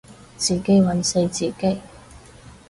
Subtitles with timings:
[0.35, 1.77] 自己玩死自己